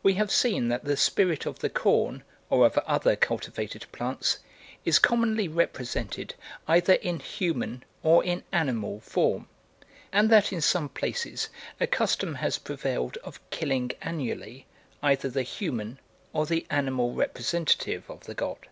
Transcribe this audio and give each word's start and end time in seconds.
We 0.00 0.14
have 0.14 0.30
seen 0.30 0.68
that 0.68 0.84
the 0.84 0.96
spirit 0.96 1.44
of 1.44 1.58
the 1.58 1.68
corn, 1.68 2.22
or 2.50 2.66
of 2.66 2.78
other 2.78 3.16
cultivated 3.16 3.84
plants, 3.90 4.38
is 4.84 5.00
commonly 5.00 5.48
represented 5.48 6.36
either 6.68 6.92
in 6.92 7.18
human 7.18 7.82
or 8.04 8.22
in 8.22 8.44
animal 8.52 9.00
form, 9.00 9.48
and 10.12 10.30
that 10.30 10.52
in 10.52 10.60
some 10.60 10.88
places 10.88 11.48
a 11.80 11.88
custom 11.88 12.36
has 12.36 12.58
prevailed 12.58 13.16
of 13.24 13.40
killing 13.50 13.90
annually 14.02 14.66
either 15.02 15.28
the 15.28 15.42
human 15.42 15.98
or 16.32 16.46
the 16.46 16.64
animal 16.70 17.12
representative 17.12 18.08
of 18.08 18.22
the 18.26 18.34
god. 18.34 18.68